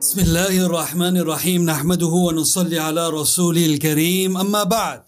[0.00, 5.02] بسم الله الرحمن الرحيم نحمده ونصلي على رسوله الكريم أما بعد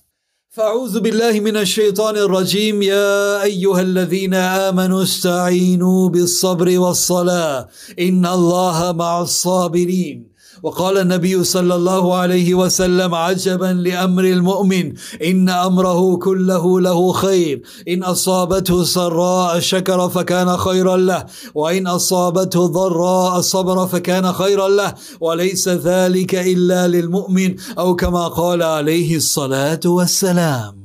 [0.50, 7.68] فأعوذ بالله من الشيطان الرجيم يا أيها الذين آمنوا استعينوا بالصبر والصلاة
[8.00, 10.31] إن الله مع الصابرين
[10.62, 14.92] وقال النبي صلى الله عليه وسلم عجبا لأمر المؤمن
[15.24, 17.62] إن أمره كله له خير.
[17.88, 24.94] إن أصابته سراء شكر فكان خيرا له وإن أصابته ضراء صبر فكان خيرا له.
[25.20, 30.81] وليس ذلك إلا للمؤمن أو كما قال عليه الصلاة والسلام.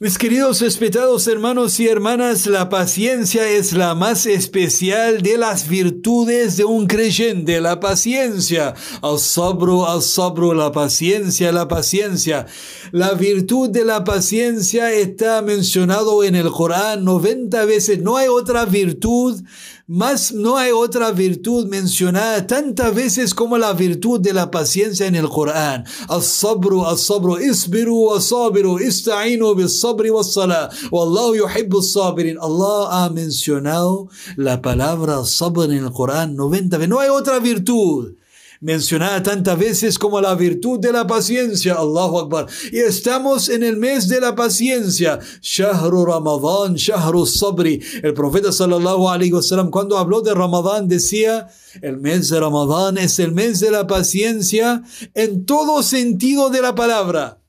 [0.00, 6.56] Mis queridos respetados hermanos y hermanas, la paciencia es la más especial de las virtudes
[6.56, 8.74] de un creyente, la paciencia.
[9.02, 12.46] Al sabro, al sabro, la paciencia, la paciencia.
[12.90, 18.02] La virtud de la paciencia está mencionado en el Corán 90 veces.
[18.02, 19.44] No hay otra virtud
[19.86, 25.14] más no hay otra virtud mencionada tantas veces como la virtud de la paciencia en
[25.14, 25.84] el Corán.
[26.08, 30.70] Al-sabru, al-sabru, isbiru, al-sabiru, ista'inu bil-sabri wal-salah.
[30.90, 32.38] Wallahu yuhibbu sabirin.
[32.40, 36.88] Allah ha mencionado la palabra sabr en el Corán 90 veces.
[36.88, 38.14] No hay otra virtud
[38.60, 41.74] mencionada tantas veces como la virtud de la paciencia.
[41.74, 42.46] Allahu Akbar.
[42.72, 45.18] Y estamos en el mes de la paciencia.
[45.42, 47.82] Shahru Ramadan, Shahru Sabri.
[48.02, 51.48] El profeta sallallahu alaihi wasallam cuando habló de Ramadán decía,
[51.82, 56.74] el mes de Ramadán es el mes de la paciencia en todo sentido de la
[56.74, 57.43] palabra.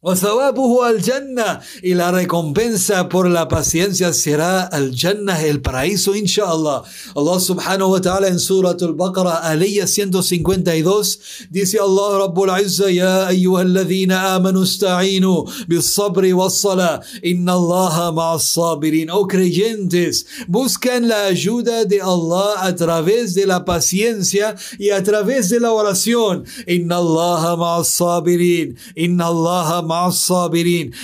[0.00, 6.84] Y la recompensa por la paciencia será al Jannah, el paraíso, inshallah.
[7.16, 14.36] Allah subhanahu wa ta'ala en Surah Al-Baqarah, aliyah 152, dice Allah Rabbul Izza, Ya ayyuhalladhina
[14.36, 19.10] amanu ista'inu bis sabri was salah, inna Allah ma'as sabirin.
[19.10, 25.50] Oh creyentes, buscan la ayuda de Allah a través de la paciencia y a través
[25.50, 26.44] de la oración.
[26.68, 28.78] Inna Allah ma'as sabirin.
[28.94, 29.88] Inna Allah sabirin.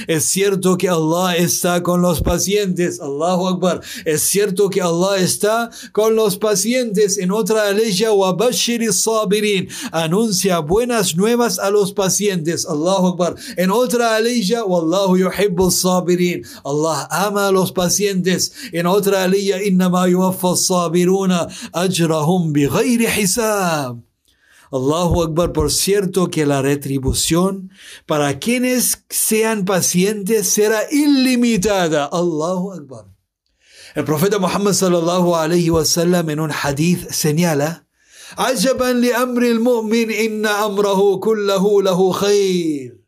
[0.06, 3.00] Es cierto que Allah está con los pacientes.
[3.00, 3.80] Allahu Akbar.
[4.04, 7.18] Es cierto que Allah está con los pacientes.
[7.18, 7.92] En otra ley,
[8.92, 9.68] sabirin.
[9.92, 12.66] Anuncia buenas nuevas a los pacientes.
[12.66, 13.36] Allahu Akbar.
[13.56, 16.44] En otra ley, Wallahu yuhibbu sabirin.
[16.64, 18.52] Allah ama a los pacientes.
[18.72, 24.13] En otra ley, innama yuwaffa sabiruna ajrahum bighayri hisab.
[24.73, 27.71] Allahu Akbar, por cierto que la retribución
[28.05, 32.05] para quienes sean pacientes será ilimitada.
[32.05, 33.05] Allahu Akbar.
[33.95, 37.85] El profeta Muhammad sallallahu alayhi wa sallam en un hadith señala,
[38.37, 42.99] عجبا لأمر المؤمن إن أمره كله له خير.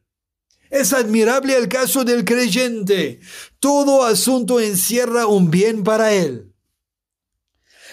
[0.71, 3.19] Es admirable el caso del creyente.
[3.59, 6.53] Todo asunto encierra un bien para él.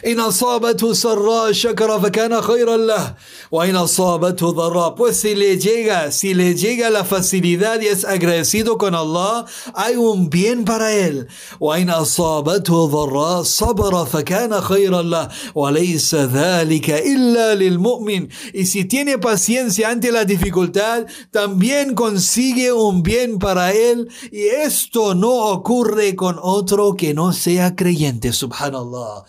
[0.06, 3.14] إن أصابته سراء شكر فكان خيرا له
[3.50, 8.78] وإن أصابته ضراء pues si le llega si le llega la facilidad y es agradecido
[8.78, 9.44] con Allah
[9.74, 11.26] hay un bien para él
[11.60, 19.90] وإن أصابته ضراء صبر فكان خيرا له وليس ذلك إلا للمؤمن y si tiene paciencia
[19.90, 26.94] ante la dificultad también consigue un bien para él y esto no ocurre con otro
[26.94, 29.24] que no sea creyente subhanallah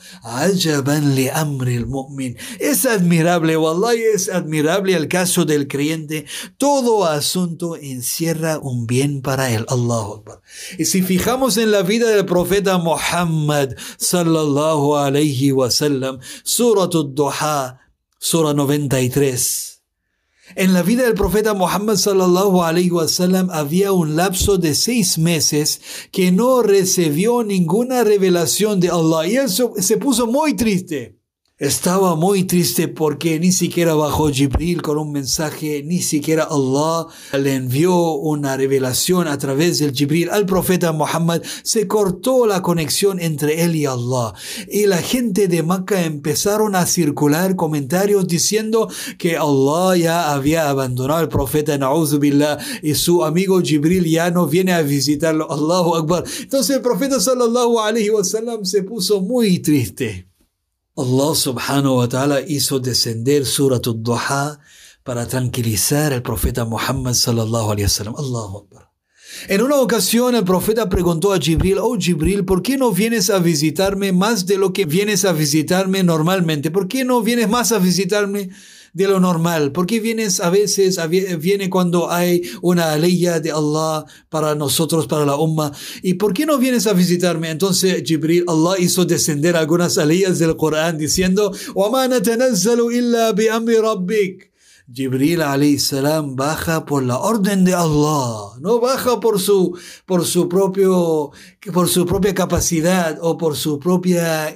[2.61, 6.27] es admirable, wallahi, es admirable el caso del creyente.
[6.59, 9.67] Todo asunto encierra un bien para él.
[9.69, 10.41] Allahu Akbar.
[10.79, 17.81] Y si fijamos en la vida del profeta Muhammad sallallahu alayhi wa sallam, Surah Ad-Duha,
[18.19, 19.74] Surah 93.
[20.56, 25.81] En la vida del profeta Muhammad sallallahu alaihi wasallam había un lapso de seis meses
[26.12, 31.14] que no recibió ninguna revelación de Allah y él se puso muy triste.
[31.60, 37.54] Estaba muy triste porque ni siquiera bajó Jibril con un mensaje, ni siquiera Allah le
[37.54, 41.42] envió una revelación a través del Jibril al profeta Muhammad.
[41.62, 44.34] Se cortó la conexión entre él y Allah.
[44.69, 51.21] Y la gente de Makkah empezaron a circular comentarios diciendo que Allah ya había abandonado
[51.21, 51.78] al profeta
[52.18, 55.48] Billah y su amigo Jibril ya no viene a visitarlo.
[55.48, 56.24] Allahu Akbar.
[56.41, 60.34] Entonces el profeta sallallahu alaihi wasallam se puso muy triste.
[60.97, 64.61] Allah subhanahu wa ta'ala hizo descender Surat al-Duha
[65.03, 68.15] para tranquilizar al profeta Muhammad sallallahu alayhi wa sallam.
[68.17, 68.91] Allahu Akbar.
[69.49, 73.41] En una ocasión el profeta preguntó a Jibril, oh Jibril, ¿por qué no vienes a
[73.41, 76.71] visitarme más de lo que vienes a visitarme normalmente?
[76.71, 78.51] ¿Por qué no vienes más a visitarme
[78.94, 79.72] de lo normal?
[79.72, 81.00] ¿Por qué vienes a veces,
[81.40, 85.72] viene cuando hay una ley de Allah para nosotros, para la umma?
[86.02, 87.50] ¿Y por qué no vienes a visitarme?
[87.50, 94.50] Entonces Jibril, Allah hizo descender algunas leyes del Corán diciendo, وَمَا نَتَنَزَّلُ إِلَّا بِأَمْرِ رَبِّكَ
[94.92, 95.41] Jibril
[95.78, 101.31] salam baja por la orden de Allah, no baja por su, por su, propio,
[101.72, 104.54] por su propia capacidad o por su propia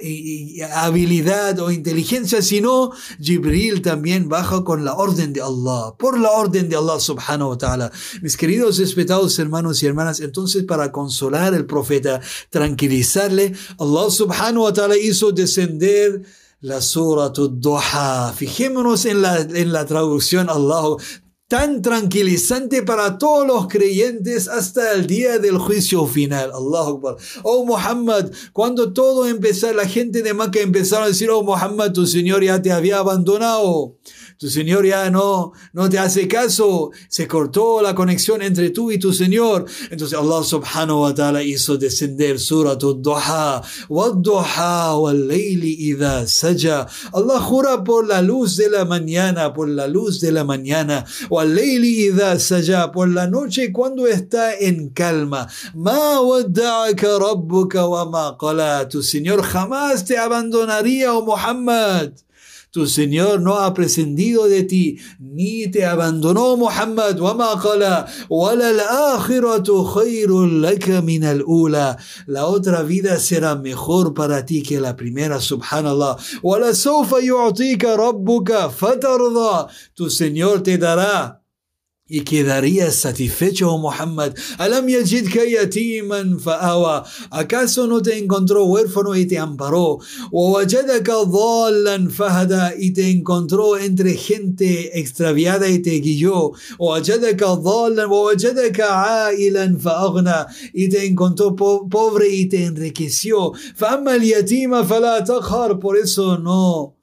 [0.75, 6.69] habilidad o inteligencia, sino Jibril también baja con la orden de Allah, por la orden
[6.69, 7.90] de Allah subhanahu wa ta'ala.
[8.20, 12.20] Mis queridos respetados hermanos y hermanas, entonces para consolar al profeta,
[12.50, 16.22] tranquilizarle, Allah subhanahu wa ta'ala hizo descender
[16.60, 18.32] la Surah Duha.
[18.34, 20.96] Fijémonos en la, en la traducción Allah
[21.49, 26.50] tan tranquilizante para todos los creyentes hasta el día del juicio final.
[26.52, 27.16] Allahu Akbar.
[27.43, 32.06] Oh Muhammad, cuando todo empezó, la gente de Makkah empezaron a decir, oh Muhammad, tu
[32.06, 33.96] Señor ya te había abandonado
[34.38, 38.99] tu Señor ya no, no te hace caso, se cortó la conexión entre tú y
[38.99, 39.64] tu Señor.
[39.90, 46.87] Entonces Allah subhanahu wa ta'ala hizo descender Surah Duha, Wadduha wal-layli idha saja.
[47.12, 52.06] Allah jura por la luz de la mañana, por la luz de la mañana, wal-layli
[52.06, 55.49] idha saja, por la noche cuando está en calma.
[55.75, 58.88] Ma wadda'aka rabbuka wa ma.
[58.88, 62.12] Tu Señor jamás te abandonaría, oh Muhammad.
[62.70, 67.18] Tu Señor no ha prescindido de ti, ni te abandonó Muhammad.
[72.26, 76.16] La otra vida será mejor para ti que la primera, subhanallah.
[79.94, 81.42] Tu Señor te dará
[82.10, 84.38] يكي ذريا ستفتشو محمد.
[84.60, 87.05] ألم يجدك يتيما فآوى.
[87.32, 90.02] أكاسو نو تي انكونترو إي تي أمبارو.
[90.32, 100.46] ووجدك ضالا فهدا إتي انكونترو انتر خنتي اكسترافيادا إتي جيو ووجدك ضالا ووجدك عائلا فأغنى.
[100.78, 101.50] إتي انكونترو
[101.84, 103.54] بوفري إتي إنريكيسيو.
[103.76, 106.97] فأما اليتيم فلا تقهر بوريسو نو.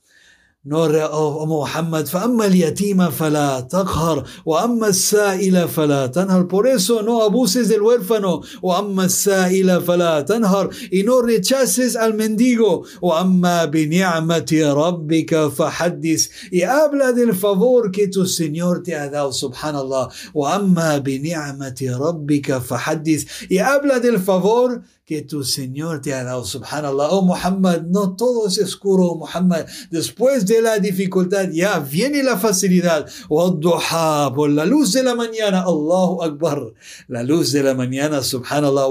[0.67, 6.47] نور يا محمد فأما اليتيمة فلا تقهر وأما السائلة فلا تنهر.
[6.50, 10.69] Por eso no abuses del huérfano وأما السائلة فلا تنهر.
[10.91, 16.29] Y no rechaces al mendigo وأما بنعمة ربك فحدث.
[16.51, 20.09] Y habla del favor que tu Señor te ha dado سبحان الله.
[20.33, 23.25] وأما بنعمة ربك فحدث.
[23.50, 26.44] Y habla del favor que tu Señor te ha dado.
[26.44, 27.10] Subhanallah.
[27.12, 29.68] Oh Muhammad, no todo es oscuro, oh Muhammad.
[29.92, 33.07] Después de la dificultad ya viene la facilidad.
[33.30, 35.62] duha por la luz de la mañana.
[35.62, 36.74] Allahu Akbar.
[37.07, 38.88] La luz de la mañana, subhanallah.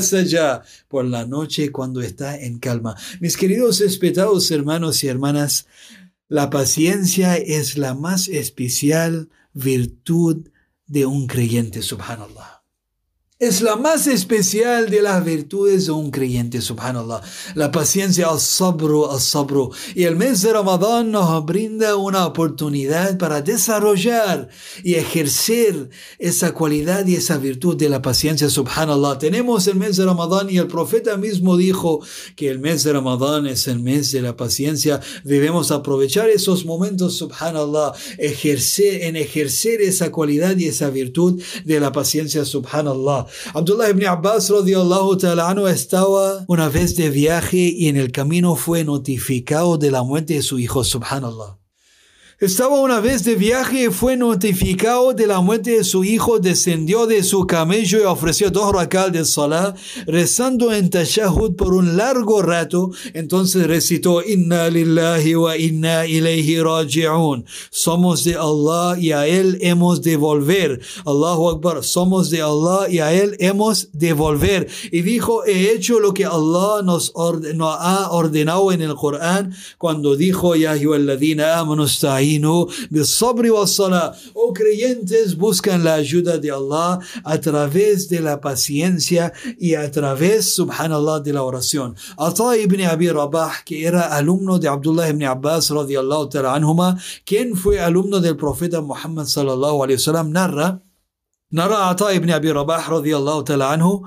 [0.00, 2.96] saja por la noche cuando está en calma.
[3.20, 5.66] Mis queridos respetados hermanos y hermanas,
[6.28, 10.48] la paciencia es la más especial virtud
[10.86, 12.53] de un creyente, subhanallah
[13.46, 17.20] es la más especial de las virtudes de un creyente, subhanallah.
[17.54, 19.70] La paciencia, al sabro, al sabro.
[19.94, 24.48] Y el mes de Ramadán nos brinda una oportunidad para desarrollar
[24.82, 29.18] y ejercer esa cualidad y esa virtud de la paciencia, subhanallah.
[29.18, 32.00] Tenemos el mes de Ramadán y el profeta mismo dijo
[32.36, 35.00] que el mes de Ramadán es el mes de la paciencia.
[35.22, 41.92] Debemos aprovechar esos momentos, subhanallah, ejercer, en ejercer esa cualidad y esa virtud de la
[41.92, 43.26] paciencia, subhanallah.
[43.54, 48.84] Abdullah ibn Abbas radiallahu ta'ala estaba una vez de viaje y en el camino fue
[48.84, 51.63] notificado de la muerte de su hijo, subhanallah.
[52.40, 57.06] Estaba una vez de viaje y fue notificado de la muerte de su hijo, descendió
[57.06, 59.72] de su camello y ofreció dos racal de salah,
[60.04, 62.90] rezando en tashahud por un largo rato.
[63.12, 67.44] Entonces recitó, Inna lillahi wa inna ilayhi raji'un.
[67.70, 70.80] Somos de Allah y a Él hemos de volver.
[71.06, 71.84] Allahu Akbar.
[71.84, 74.66] Somos de Allah y a Él hemos de volver.
[74.90, 80.56] Y dijo, he hecho lo que Allah nos, ha ordenado en el Corán cuando dijo,
[80.56, 81.86] Ya ayyuhalladhina amanu
[84.34, 90.54] Oh creyentes, buscan la ayuda de Allah a través de la paciencia y a través,
[90.54, 91.96] subhanallah, de la oración.
[92.16, 97.56] Ata ibn Abi Rabah, que era alumno de Abdullah ibn Abbas radiallahu ta'ala anhuma, quien
[97.56, 100.82] fue alumno del profeta Muhammad sallallahu alayhi wa sallam, narra,
[101.50, 104.02] narra Ata ibn Abi Rabah radiallahu ta'ala anhu,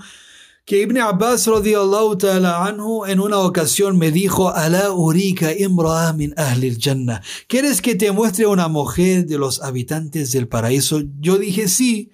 [0.67, 6.33] que Ibn Abbas radiallahu ta'ala anhu en una ocasión me dijo, Alá urika imra'a min
[6.35, 7.21] ahlil jannah.
[7.47, 11.03] ¿Quieres que te muestre una mujer de los habitantes del paraíso?
[11.21, 12.11] Yo dije sí.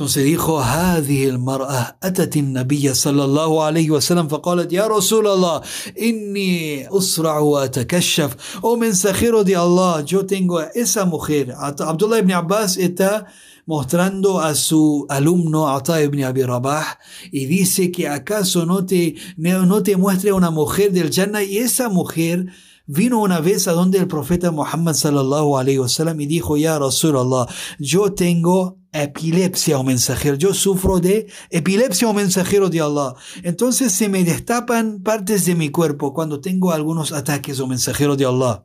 [0.00, 5.60] Entonces dijo, هذه المرأة أتت النبي صلى الله عليه وسلم فقالت يا رسول الله
[6.00, 11.54] إني أسرع وأتكشف Oh mensajero de Allah, yo tengo esa mujer.
[11.54, 13.26] Abdullah ibn Abbas está
[13.66, 16.98] mostrando a su alumno Ata ibn Abi Rabah
[17.30, 21.90] y dice que acaso no te, no te muestre una mujer del Jannah y esa
[21.90, 22.46] mujer
[22.86, 27.46] vino una vez a donde el profeta Muhammad sallallahu alayhi wasallam y dijo, ya Rasulallah,
[27.78, 30.36] yo tengo epilepsia o mensajero.
[30.36, 33.14] Yo sufro de epilepsia o mensajero de Allah.
[33.42, 38.26] Entonces se me destapan partes de mi cuerpo cuando tengo algunos ataques o mensajero de
[38.26, 38.64] Allah.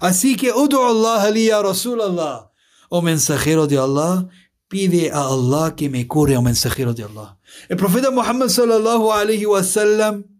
[0.00, 2.50] Así que, Udu Allah ya Rasulallah.
[2.88, 4.28] O mensajero de Allah,
[4.68, 7.38] pide a Allah que me cure o mensajero de Allah.
[7.68, 10.33] El profeta Muhammad sallallahu alayhi wasallam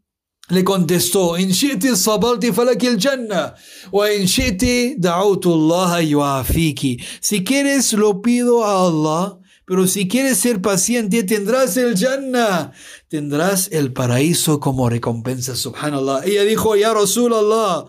[0.51, 3.55] le contestó, in shi'ti sabalti falaki el jannah,
[3.91, 7.03] wa in shi'ti yuafiki.
[7.21, 12.73] Si quieres lo pido a Allah, pero si quieres ser paciente tendrás el jannah,
[13.09, 16.25] tendrás el paraíso como recompensa, subhanallah.
[16.27, 17.87] Ella dijo, ya Rasulallah,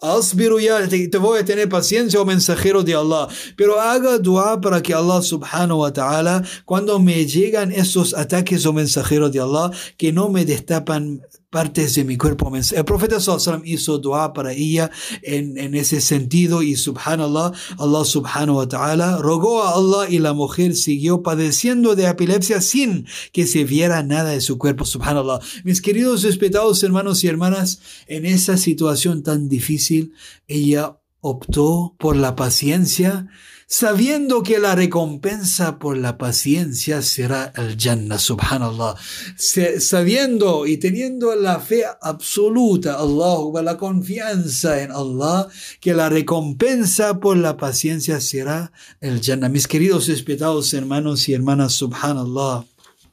[0.00, 3.28] Asbiru ya, te, voy a tener paciencia, oh mensajero de Allah.
[3.56, 8.72] Pero haga dua para que Allah subhanahu wa ta'ala, cuando me llegan esos ataques, oh
[8.72, 11.22] mensajero de Allah, que no me destapan
[11.56, 12.52] partes de mi cuerpo.
[12.54, 14.90] El profeta sallam hizo dua para ella
[15.22, 20.34] en, en ese sentido y subhanallah, Allah subhanahu wa ta'ala rogó a Allah y la
[20.34, 25.40] mujer siguió padeciendo de epilepsia sin que se viera nada de su cuerpo, subhanallah.
[25.64, 30.12] Mis queridos respetados hermanos y hermanas, en esa situación tan difícil,
[30.48, 33.28] ella optó por la paciencia,
[33.66, 38.94] sabiendo que la recompensa por la paciencia será el Jannah, subhanallah.
[39.36, 45.48] Sabiendo y teniendo la fe absoluta, Allah, la confianza en Allah,
[45.80, 49.48] que la recompensa por la paciencia será el Jannah.
[49.48, 52.64] Mis queridos respetados hermanos y hermanas, subhanallah.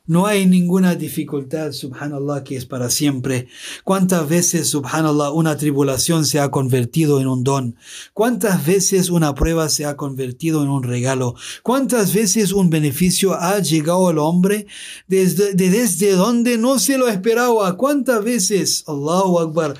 [0.05, 3.47] No hay ninguna dificultad, subhanallah, que es para siempre.
[3.85, 7.77] ¿Cuántas veces, subhanallah, una tribulación se ha convertido en un don?
[8.13, 11.35] ¿Cuántas veces una prueba se ha convertido en un regalo?
[11.61, 14.67] ¿Cuántas veces un beneficio ha llegado al hombre
[15.07, 17.77] desde, desde donde no se lo esperaba?
[17.77, 19.77] ¿Cuántas veces, Allahu Akbar,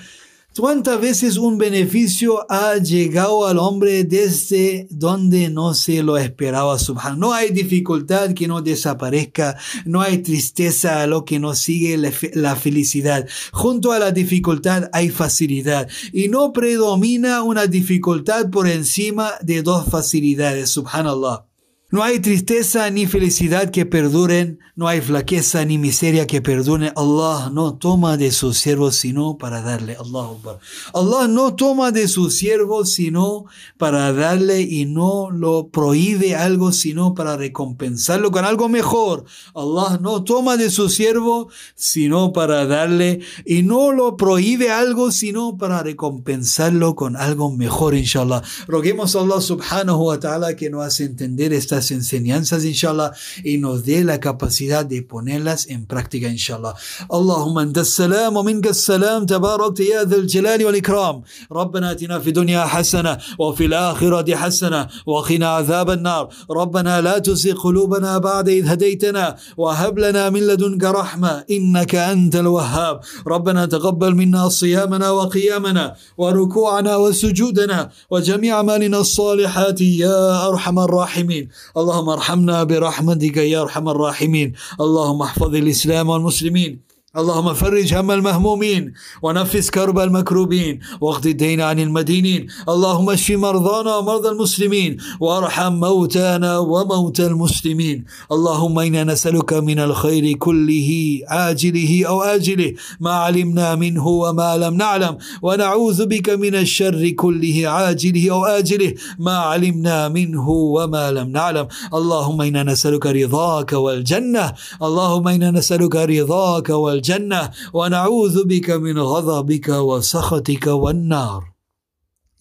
[0.55, 6.77] ¿Cuántas veces un beneficio ha llegado al hombre desde donde no se lo esperaba?
[6.77, 7.17] Subhan.
[7.17, 11.97] No hay dificultad que no desaparezca, no hay tristeza a lo que no sigue
[12.33, 13.27] la felicidad.
[13.51, 19.87] Junto a la dificultad hay facilidad y no predomina una dificultad por encima de dos
[19.89, 20.69] facilidades.
[20.69, 21.52] Subhanallah.
[21.93, 26.91] No hay tristeza ni felicidad que perduren, no hay flaqueza ni miseria que perdure.
[26.95, 29.95] Allah no toma de sus siervos sino para darle.
[29.97, 30.59] Allah,
[30.95, 33.45] Allah no toma de sus siervos sino
[33.77, 39.25] para darle y no lo prohíbe algo sino para recompensarlo con algo mejor.
[39.53, 45.59] Allah no toma de su siervo sino para darle y no lo prohíbe algo sino
[45.59, 48.41] para recompensarlo con algo mejor, inshallah.
[48.65, 53.11] Roguemos a Allah subhanahu wa ta'ala que nos hace entender estas enseñanzas, inshallah,
[53.43, 56.73] y nos dé la capacidad de ponerlas en práctica, inshallah.
[57.09, 61.21] Allahumma anta السلام ومنك السلام تبارك يا ذا الجلال والإكرام
[61.51, 68.17] ربنا اتنا في الدنيا حسنة وفي الآخرة حسنة وقنا عذاب النار ربنا لا تزغ قلوبنا
[68.17, 75.09] بعد إذ هديتنا وهب لنا من لدنك رحمة إنك أنت الوهاب ربنا تقبل منا صيامنا
[75.09, 84.53] وقيامنا وركوعنا وسجودنا وجميع أعمالنا الصالحات يا أرحم الراحمين اللهم ارحمنا برحمتك يا ارحم الراحمين.
[84.81, 86.92] اللهم احفظ الإسلام والمسلمين.
[87.17, 94.29] اللهم فرج هم المهمومين ونفس كرب المكروبين واقض الدين عن المدينين اللهم اشف مرضانا ومرضى
[94.29, 103.11] المسلمين وارحم موتانا وموتى المسلمين اللهم إنا نسألك من الخير كله عاجله أو آجله ما
[103.11, 110.09] علمنا منه وما لم نعلم ونعوذ بك من الشر كله عاجله أو آجله ما علمنا
[110.09, 111.67] منه وما لم نعلم.
[111.93, 117.02] اللهم إنا نسألك رضاك والجنة اللهم إنا نسألك رضاك والجنة.
[117.03, 121.41] الجنة ونعوذ بك من غضبك وسخطك والنار.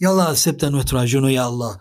[0.00, 1.78] يا الله سبتن وتراجعنا يا الله.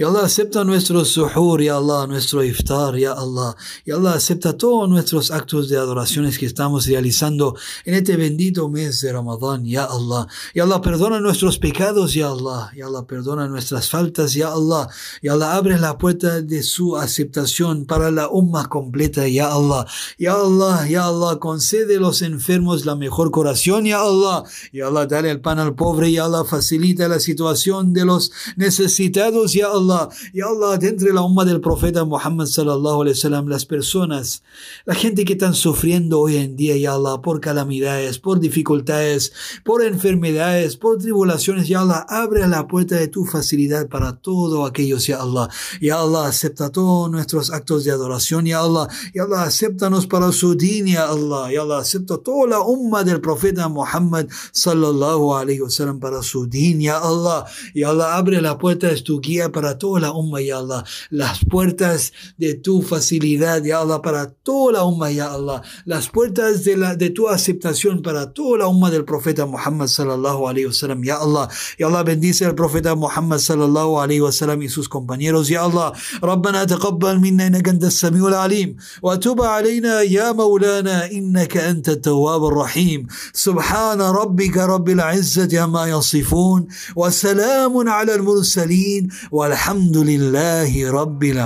[0.00, 3.56] Y Allah acepta nuestro suhur, ya Allah, nuestro iftar, ya Allah.
[3.84, 9.00] Y Allah acepta todos nuestros actos de adoraciones que estamos realizando en este bendito mes
[9.00, 10.28] de Ramadán, ya Allah.
[10.54, 12.70] Y Allah perdona nuestros pecados, ya Allah.
[12.76, 14.88] Y Allah perdona nuestras faltas, ya Allah.
[15.20, 19.84] Y Allah abre la puerta de su aceptación para la umma completa, ya Allah.
[20.16, 24.44] Ya Allah, ya Allah, concede a los enfermos la mejor curación, ya Allah.
[24.72, 29.54] Ya Allah, dale el pan al pobre, ya Allah, facilita la situación de los necesitados,
[29.54, 29.87] ya Allah.
[29.88, 30.08] Allah.
[30.32, 34.42] Ya Allah, de entre la umma del profeta Muhammad sallallahu alaihi wasallam, las personas,
[34.84, 39.32] la gente que están sufriendo hoy en día, Ya Allah, por calamidades, por dificultades,
[39.64, 45.06] por enfermedades, por tribulaciones, Ya Allah, abre la puerta de tu facilidad para todos aquellos,
[45.06, 45.48] Ya Allah.
[45.80, 48.88] Ya Allah, acepta todos nuestros actos de adoración, Ya Allah.
[49.14, 51.50] Ya Allah, acéptanos para su din, Ya Allah.
[51.52, 56.80] Ya Allah, acepta toda la umma del profeta Muhammad sallallahu alaihi wasallam para su din,
[56.80, 57.46] Ya Allah.
[57.74, 60.83] Ya Allah, abre la puerta de tu guía para toda la umma, Ya Allah.
[61.09, 65.61] Las puertas de tu facilidad, Ya Allah, para toda la umma, Ya Allah.
[65.85, 70.47] Las puertas de, la, de tu aceptación para toda la umma del profeta Muhammad sallallahu
[70.47, 71.49] alaihi wasallam, Ya Allah.
[71.79, 75.93] Ya Allah, bendice al profeta Muhammad sallallahu alaihi wasallam y sus compañeros, Ya Allah.
[76.23, 83.07] ربنا تقبل منا انك انت السميع العليم وتب علينا يا مولانا انك انت التواب الرحيم
[83.33, 91.36] سبحان ربك رب العزه عما يصفون وسلام على المرسلين والحمد Alhamdulillahi Rabbil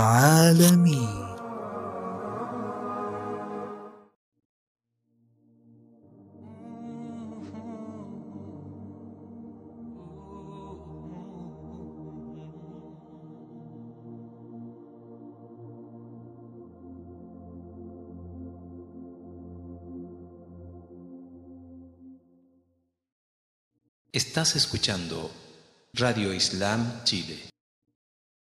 [24.13, 25.29] Estás escuchando
[25.95, 27.52] Radio Islam Chile.